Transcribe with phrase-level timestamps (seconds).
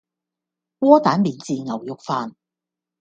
[0.79, 2.33] 窩蛋免治牛肉飯